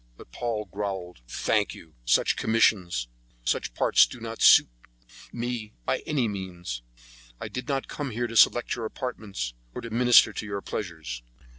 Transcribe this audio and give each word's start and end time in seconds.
But 0.17 0.31
Paul 0.31 0.65
growled, 0.65 1.21
"Thank 1.27 1.75
you, 1.75 1.93
such 2.05 2.35
commissions 2.35 3.07
and 3.37 3.47
such 3.47 3.75
parts 3.75 4.07
do 4.07 4.19
not 4.19 4.41
suit 4.41 4.67
me, 5.31 5.73
by 5.85 5.99
any 6.07 6.27
means. 6.27 6.81
I 7.39 7.47
did 7.47 7.67
not 7.67 7.87
come 7.87 8.09
here 8.09 8.25
to 8.25 8.35
select 8.35 8.73
your 8.73 8.85
apartments 8.85 9.53
or 9.75 9.81
to 9.81 9.91
minister 9.91 10.33
to 10.33 10.45
your 10.47 10.61
pleasures." 10.61 11.21